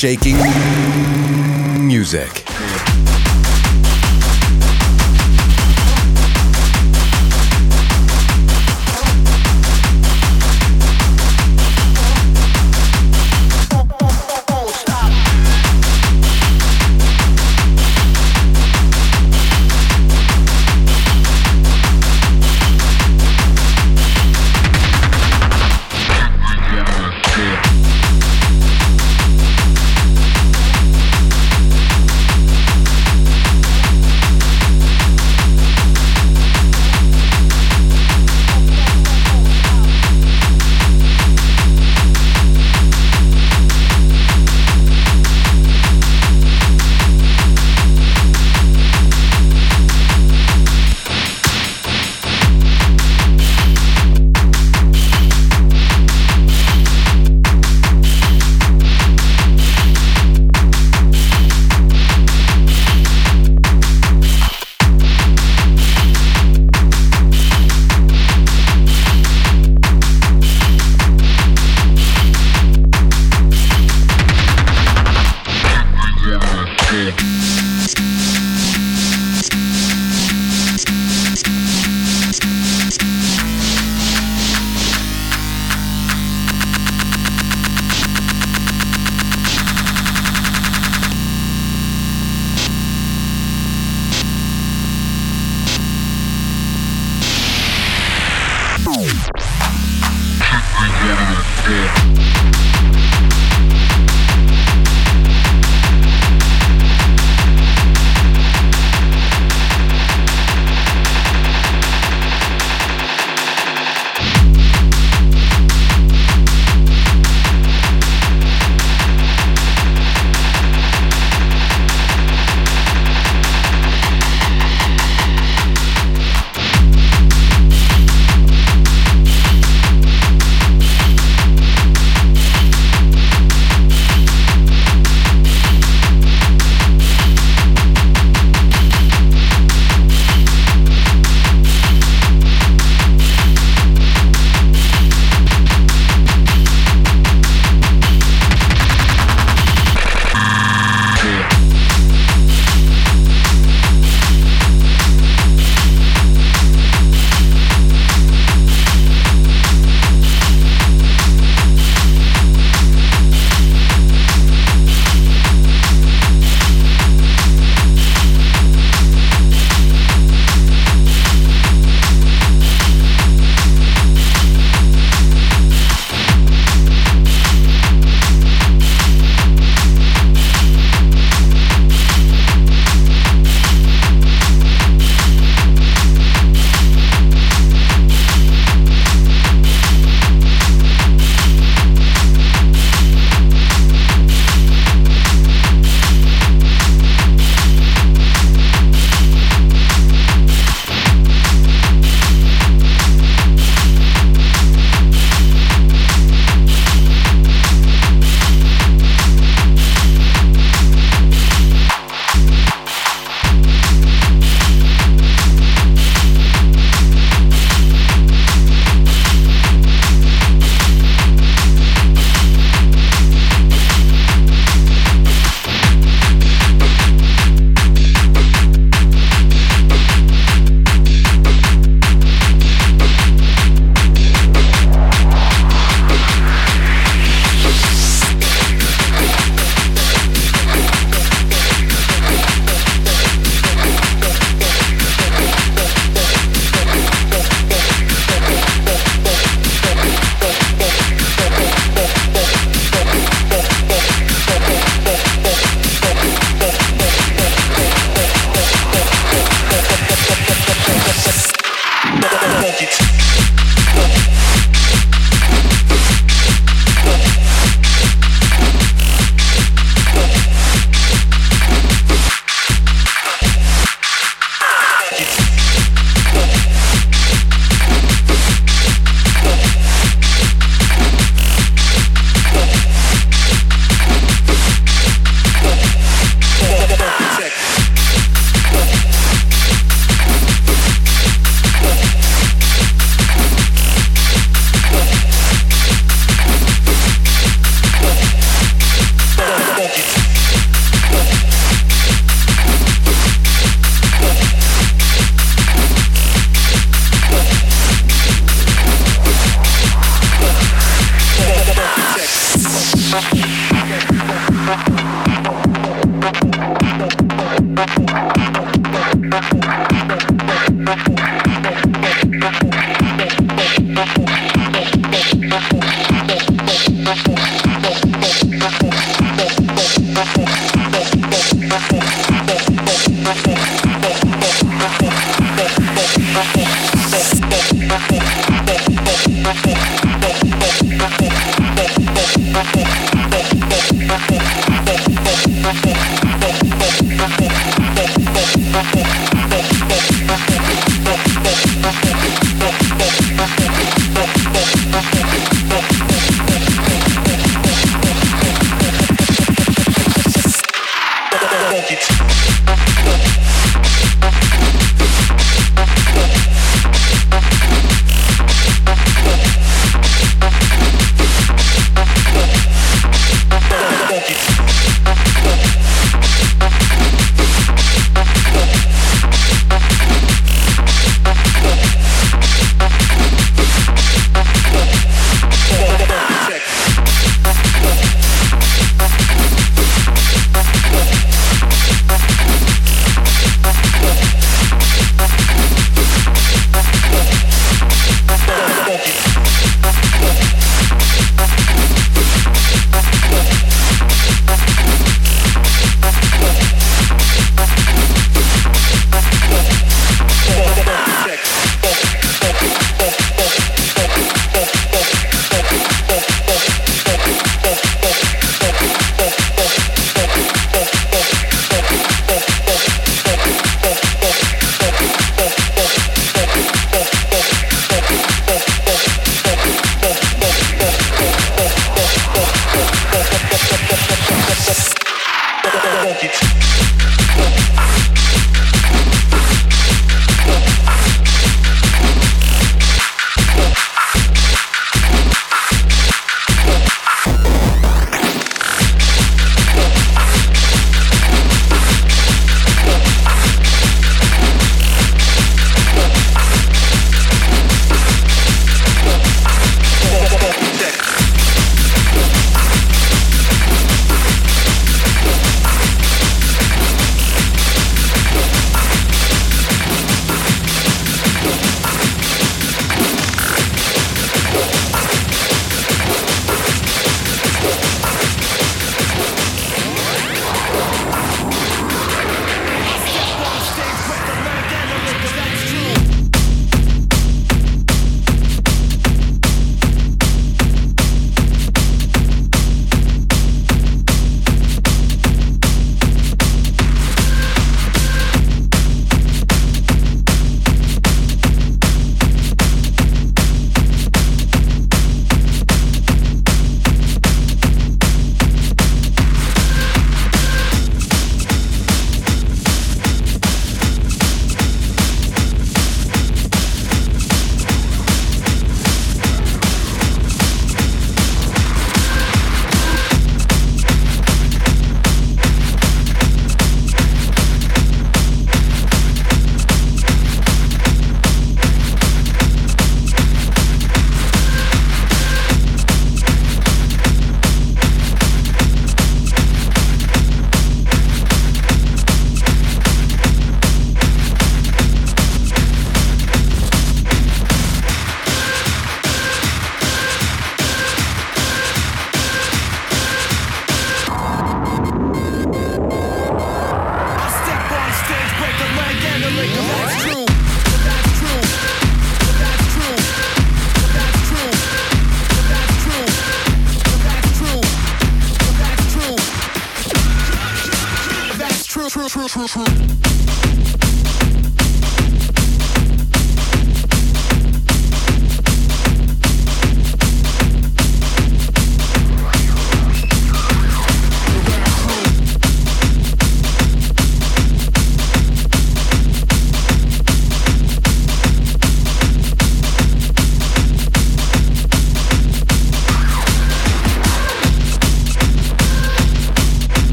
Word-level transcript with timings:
Shaking 0.00 0.38
music. 1.86 2.49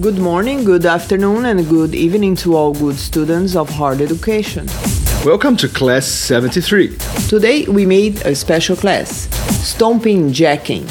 Good 0.00 0.18
morning, 0.18 0.64
good 0.64 0.84
afternoon, 0.84 1.46
and 1.46 1.66
good 1.66 1.94
evening 1.94 2.36
to 2.36 2.54
all 2.54 2.74
good 2.74 2.96
students 2.96 3.56
of 3.56 3.70
hard 3.70 4.00
education. 4.00 4.66
Welcome 5.24 5.56
to 5.56 5.68
class 5.68 6.06
73. 6.06 6.96
Today 7.26 7.64
we 7.64 7.86
made 7.86 8.20
a 8.26 8.34
special 8.34 8.76
class, 8.76 9.28
Stomping 9.66 10.30
Jacking, 10.30 10.86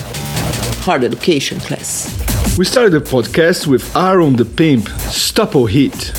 hard 0.82 1.04
education 1.04 1.60
class. 1.60 2.10
We 2.58 2.65
started 2.65 2.91
the 2.91 3.00
podcast 3.00 3.67
with 3.67 3.96
Aaron 3.96 4.36
the 4.36 4.46
Pimp, 4.46 4.89
Stop 5.10 5.56
or 5.56 5.70
Hit. 5.70 6.12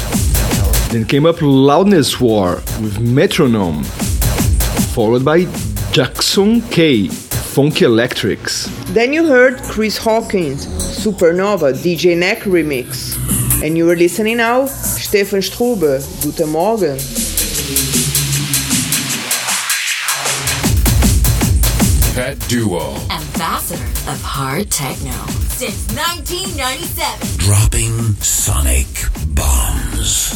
Then 0.90 1.04
came 1.04 1.26
up 1.26 1.42
Loudness 1.42 2.20
War 2.20 2.62
with 2.80 3.00
Metronome, 3.00 3.82
followed 4.94 5.24
by 5.24 5.46
Jaxon 5.92 6.62
K, 6.70 7.08
Fonkyelectrics. 7.58 8.68
Then 8.94 9.12
you 9.12 9.26
heard 9.26 9.60
Chris 9.64 9.98
Hawkins, 9.98 10.64
Supernova 10.64 11.72
DJ 11.74 12.16
Neck 12.16 12.42
remix. 12.42 13.18
And 13.64 13.76
you 13.76 13.90
are 13.90 13.96
listening 13.96 14.36
now, 14.36 14.66
Stephan 14.66 15.40
Strube, 15.40 15.98
Guten 16.22 16.50
Morgen. 16.50 16.96
Pet 22.14 22.38
Duo. 22.48 22.94
ambassador 23.10 23.82
of 24.08 24.22
hard 24.22 24.70
techno 24.70 25.18
since 25.48 25.88
1997. 25.96 27.38
Dropping 27.38 28.14
sonic 28.22 28.86
bombs. 29.34 30.32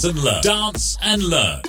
Dance, 0.00 0.14
dance 0.14 0.16
and 0.16 0.24
learn. 0.24 0.42
Dance 0.42 0.98
and 1.02 1.22
learn. 1.22 1.60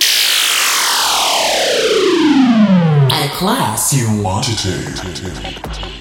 A 3.12 3.28
class 3.34 3.92
You 3.92 4.22
wanted 4.22 4.58
to. 4.58 5.91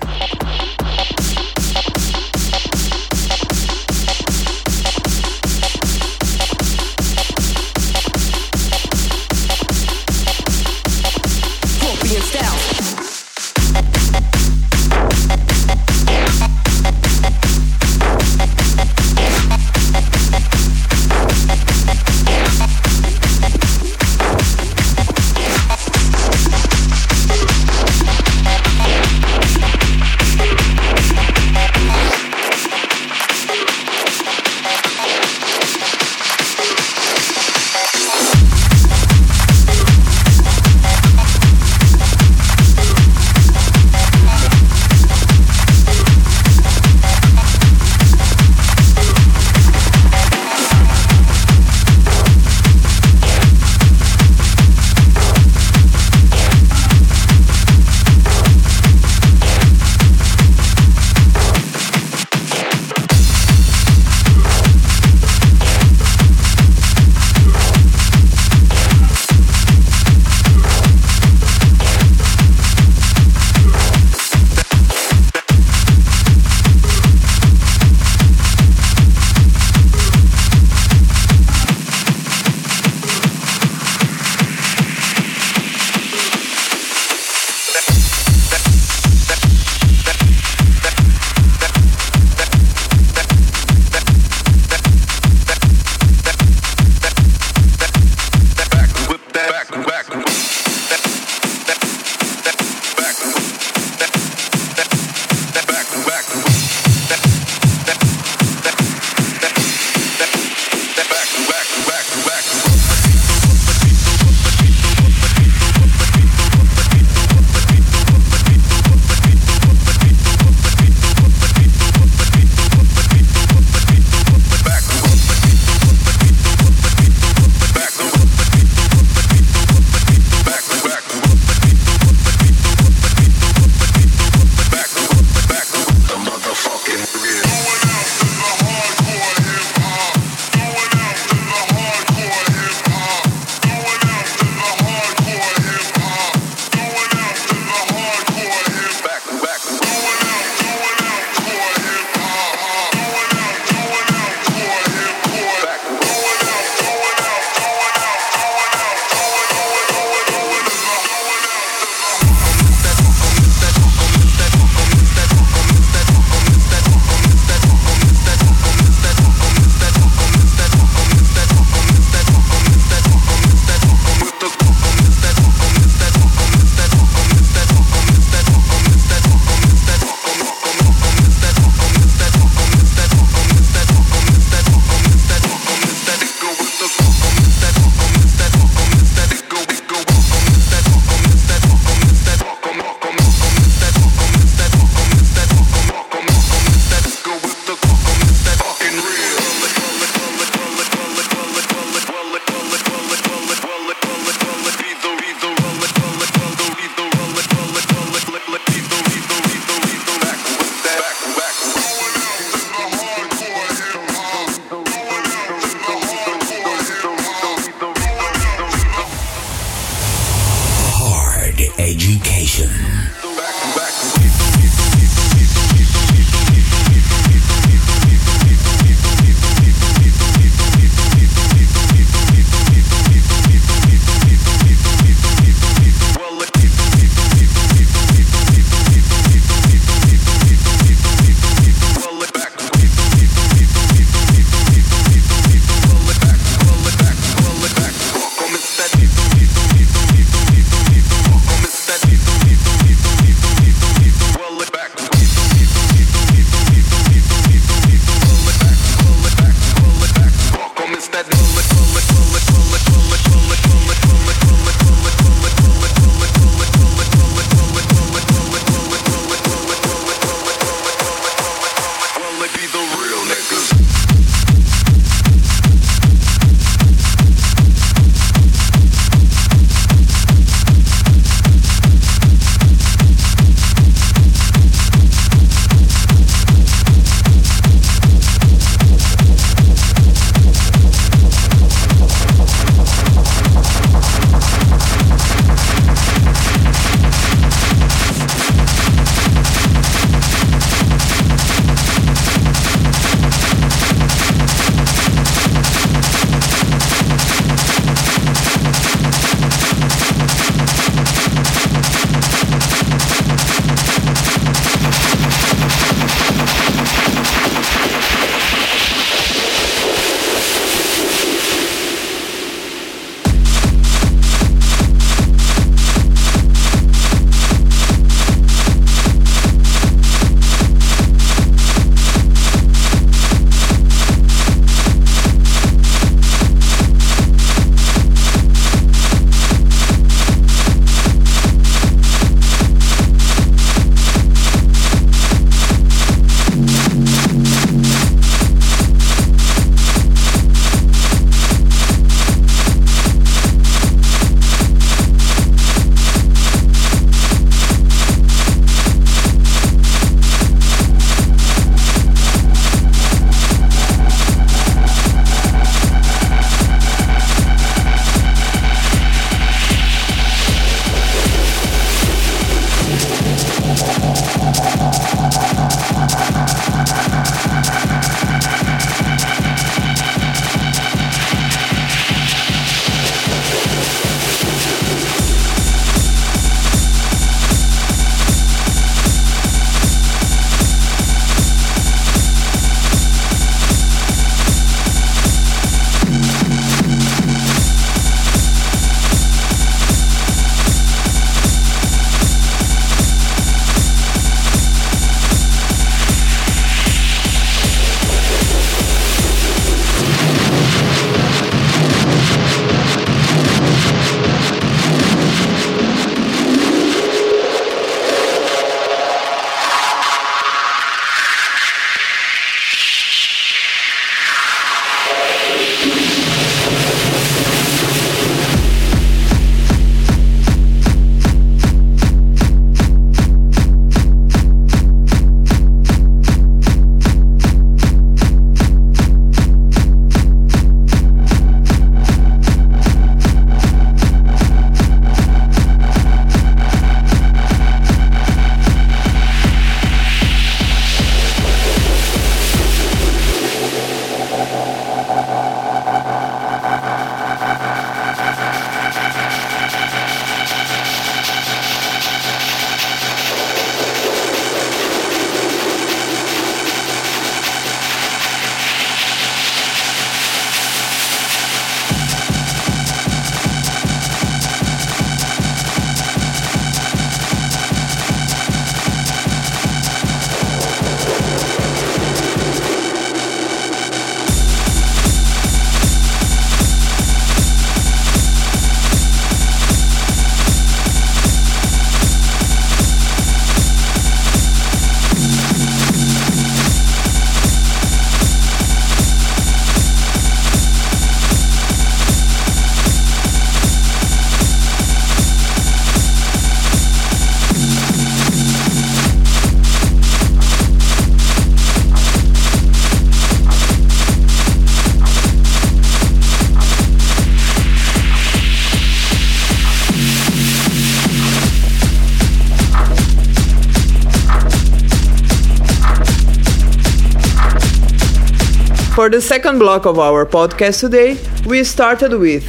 For 529.02 529.10
the 529.10 529.20
second 529.20 529.58
block 529.58 529.88
of 529.88 529.98
our 529.98 530.28
podcast 530.28 530.82
today, 530.82 531.18
we 531.48 531.64
started 531.64 532.14
with 532.14 532.44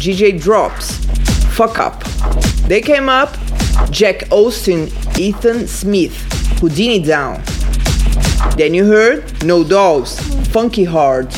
DJ 0.00 0.40
Drops, 0.40 0.96
Fuck 1.54 1.78
Up. 1.78 2.02
They 2.66 2.80
came 2.80 3.10
up 3.10 3.36
Jack 3.90 4.20
Ostin, 4.30 4.88
Ethan 5.18 5.66
Smith, 5.66 6.16
Houdini 6.60 7.02
Down. 7.02 7.42
Then 8.56 8.72
you 8.72 8.86
heard 8.86 9.22
No 9.44 9.62
Dolls, 9.62 10.18
Funky 10.48 10.84
Hard. 10.84 11.30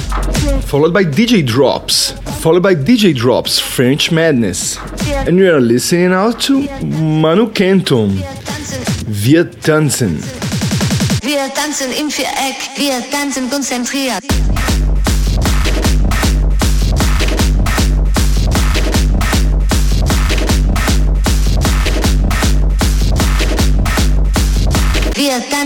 Followed 0.71 0.95
by 0.95 1.03
DJ 1.03 1.45
Drops. 1.45 2.13
Followed 2.41 2.63
by 2.63 2.77
DJ 2.77 3.13
Drops, 3.13 3.59
French 3.59 4.13
Madness. 4.13 4.79
And 5.27 5.37
we 5.37 5.49
are 5.49 5.61
listening 5.61 6.11
now 6.11 6.31
to 6.47 6.69
Manu 6.85 7.51
Kenton, 7.51 8.23
Wir 9.09 9.51
tanzen. 9.51 10.23
Wir 11.23 11.53
tanzen 11.55 11.91
im 11.91 12.09
Viereck, 12.09 12.57
wir 12.77 13.03
tanzen 13.11 13.51
konzentriert. 13.51 14.23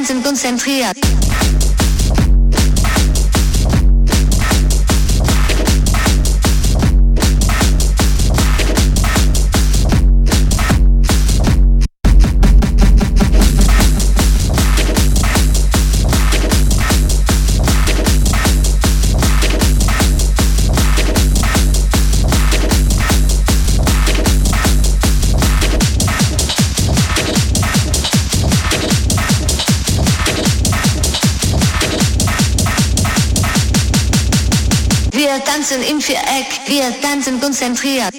Wir 0.06 0.22
tanzen 0.22 1.23
Wir 36.84 37.00
tanzen 37.00 37.40
konzentriert. 37.40 38.12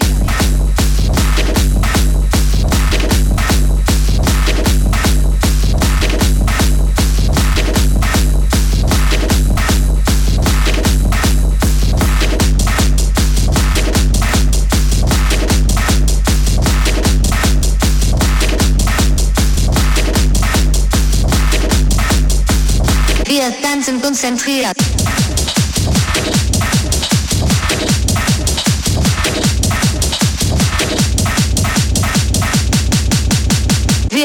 Wir 23.27 23.61
tanzen 23.61 24.01
konzentriert. 24.01 24.84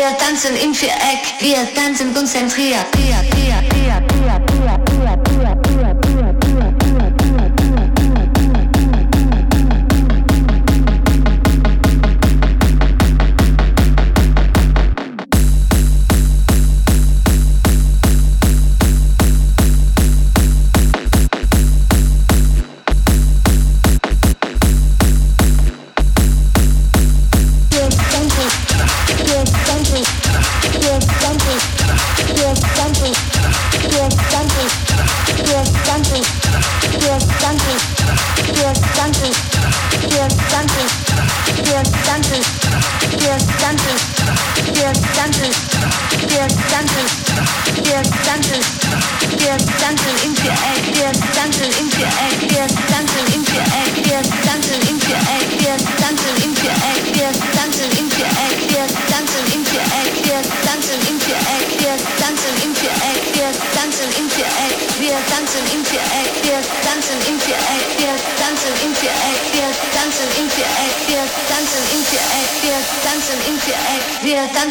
Wir 0.00 0.16
tanzen 0.16 0.56
im 0.56 0.72
Viereck, 0.72 1.34
wir 1.40 1.74
tanzen 1.74 2.14
konzentriert. 2.14 2.86
Wir 2.96 3.79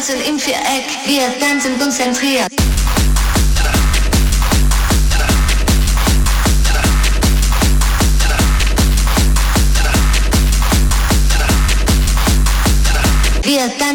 tanzen 0.00 0.20
im 0.26 0.38
Viereck, 0.38 0.86
wir 1.06 1.38
tanzen 1.38 1.78
konzentriert. 1.78 2.59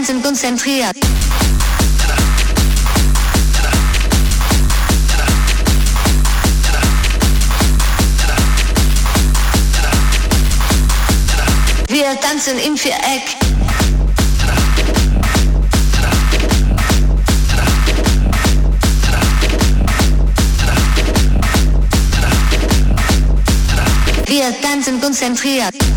Tanzen 0.06 0.22
konzentriert. 0.22 0.96
Wir 11.88 12.20
tanzen 12.22 12.60
im 12.60 12.78
Viereck. 12.78 13.24
Wir 24.28 24.62
tanzen 24.62 25.02
konzentriert. 25.02 25.95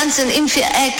Tanzen 0.00 0.30
im 0.30 0.48
Viereck. 0.48 0.94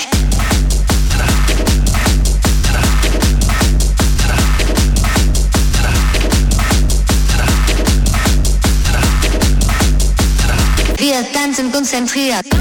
Wir 10.96 11.32
tanzen 11.32 11.70
konzentriert. 11.70 12.57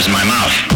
covers 0.00 0.12
my 0.12 0.24
mouth. 0.24 0.69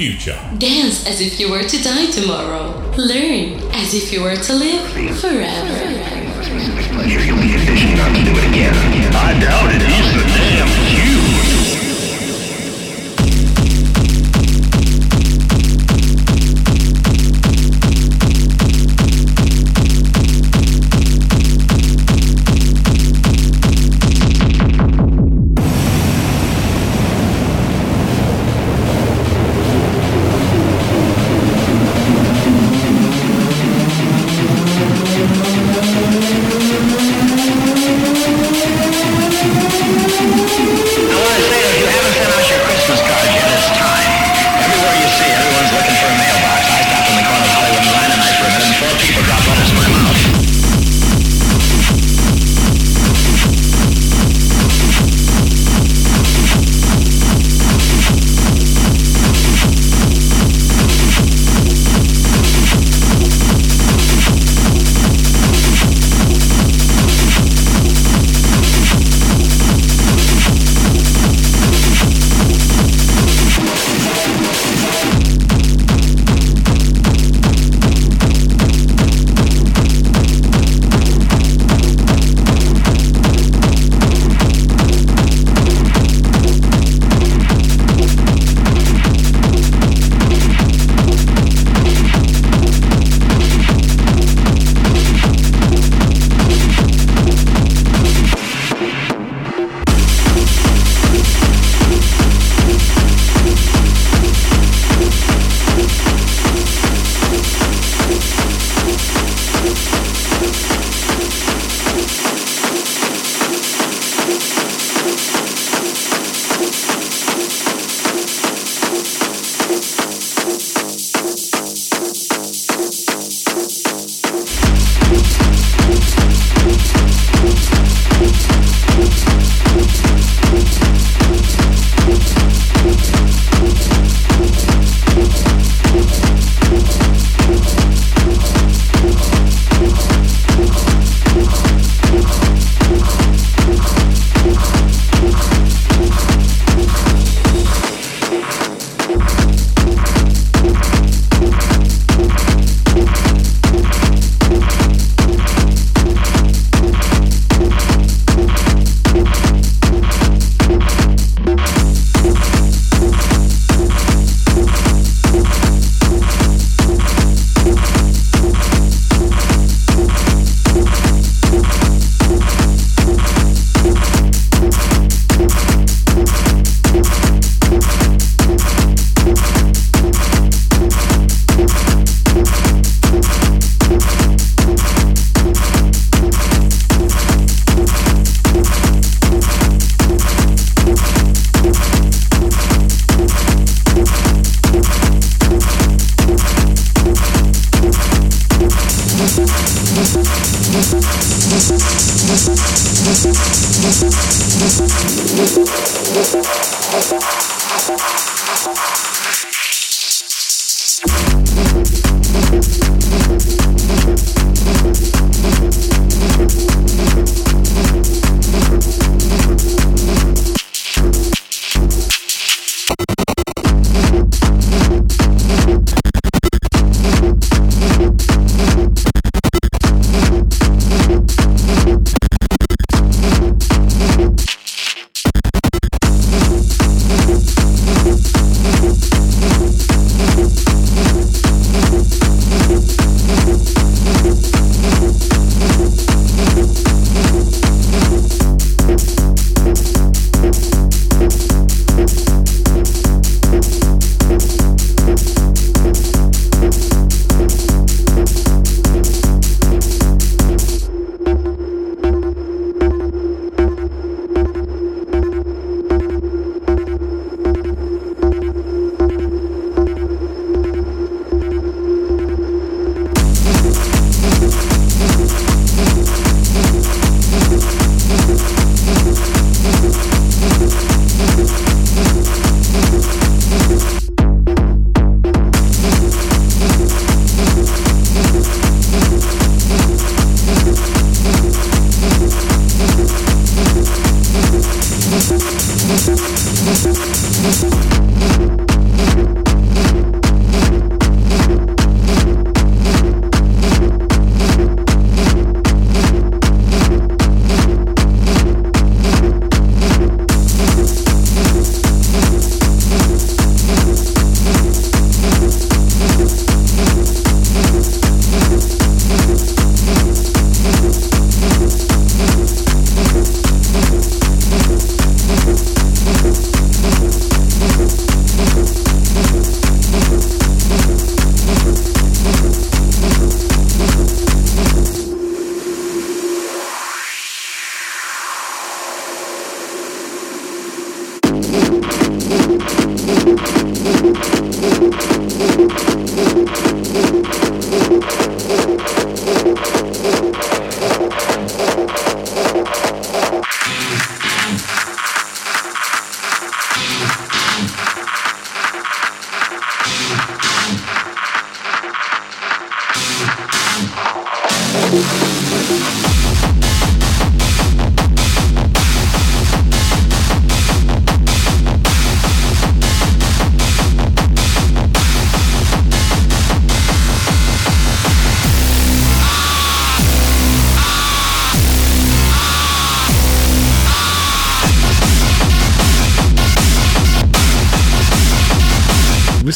Future. 0.00 0.40
Dance 0.56 1.06
as 1.06 1.20
if 1.20 1.38
you 1.38 1.50
were 1.50 1.62
to 1.62 1.82
die 1.82 2.06
tomorrow. 2.10 2.72
Learn 2.96 3.60
as 3.76 3.92
if 3.92 4.10
you 4.10 4.22
were 4.22 4.34
to 4.34 4.52
live 4.54 4.88
forever. 5.20 5.76
I 9.12 9.38
doubt 9.38 9.74
it. 9.74 9.82
He's 9.82 9.82
the 9.82 9.84
damn 9.88 10.09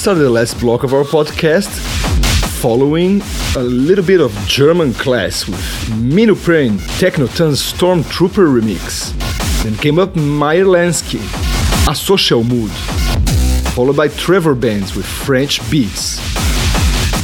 started 0.04 0.24
the 0.24 0.28
last 0.28 0.60
block 0.60 0.82
of 0.82 0.92
our 0.92 1.02
podcast 1.02 1.70
following 2.60 3.22
a 3.56 3.62
little 3.62 4.04
bit 4.04 4.20
of 4.20 4.30
German 4.46 4.92
class 4.92 5.48
with 5.48 5.58
Minupren 5.92 6.76
Technotanz 7.00 7.72
Stormtrooper 7.72 8.46
remix. 8.46 9.14
Then 9.62 9.74
came 9.76 9.98
up 9.98 10.14
Meyer 10.14 10.66
Lansky, 10.66 11.20
Asocial 11.86 12.46
Mood, 12.46 12.70
followed 13.72 13.96
by 13.96 14.08
Trevor 14.08 14.54
Benz 14.54 14.94
with 14.94 15.06
French 15.06 15.58
beats. 15.70 16.20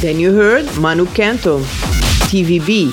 Then 0.01 0.19
you 0.19 0.33
heard 0.33 0.65
Manu 0.79 1.05
Kenton, 1.05 1.61
TVB. 2.31 2.89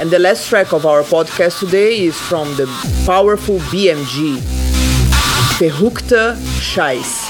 And 0.00 0.10
the 0.10 0.18
last 0.18 0.48
track 0.48 0.72
of 0.72 0.84
our 0.84 1.04
podcast 1.04 1.60
today 1.60 2.06
is 2.06 2.18
from 2.18 2.48
the 2.56 2.66
powerful 3.06 3.60
BMG, 3.70 4.38
Verrückter 5.60 6.34
Scheiß. 6.58 7.21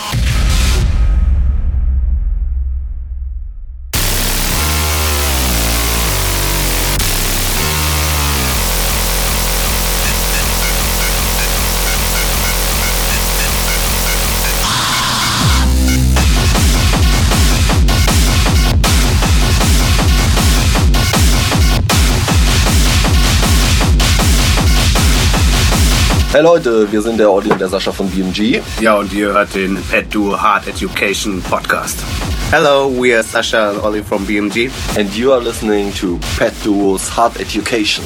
Hey 26.32 26.40
Leute, 26.40 26.90
wir 26.90 27.02
sind 27.02 27.18
der 27.18 27.28
Audi 27.28 27.50
und 27.50 27.60
der 27.60 27.68
Sascha 27.68 27.92
von 27.92 28.08
BMG. 28.08 28.62
Ja, 28.80 28.94
und 28.94 29.12
ihr 29.12 29.34
hört 29.34 29.54
den 29.54 29.76
PETDuo 29.90 30.40
Hard 30.40 30.66
Education 30.66 31.42
Podcast. 31.42 31.98
Hello, 32.50 32.88
we 32.88 33.14
are 33.14 33.22
Sasha 33.22 33.68
and 33.68 33.84
Ollie 33.84 34.02
from 34.02 34.24
BMG. 34.26 34.70
And 34.98 35.14
you 35.14 35.30
are 35.30 35.42
listening 35.42 35.92
to 36.00 36.18
Pet 36.38 36.54
Duo's 36.64 37.06
Hard 37.14 37.38
Education. 37.38 38.02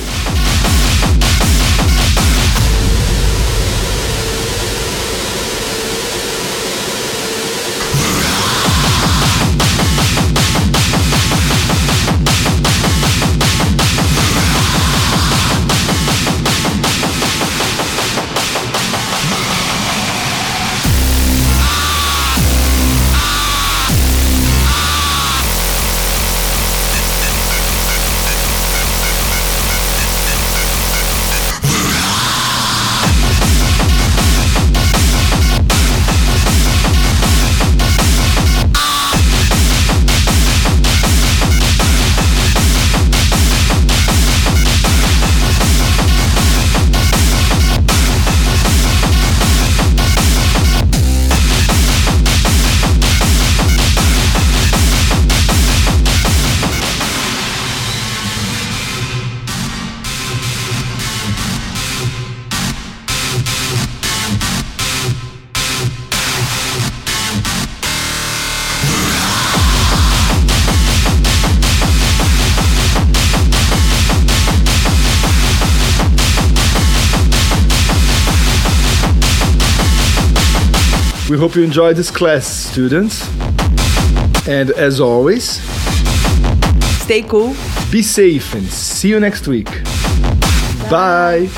We 81.36 81.40
hope 81.40 81.54
you 81.54 81.62
enjoyed 81.64 81.96
this 81.96 82.10
class, 82.10 82.46
students. 82.46 83.28
And 84.48 84.70
as 84.70 85.02
always, 85.02 85.60
stay 87.02 87.20
cool, 87.20 87.54
be 87.90 88.00
safe, 88.00 88.54
and 88.54 88.64
see 88.64 89.10
you 89.10 89.20
next 89.20 89.46
week. 89.46 89.66
Bye. 90.88 91.50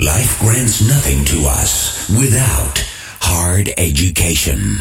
Life 0.00 0.38
grants 0.40 0.88
nothing 0.88 1.26
to 1.26 1.46
us 1.46 2.08
without 2.08 2.87
hard 3.48 3.72
education. 3.78 4.78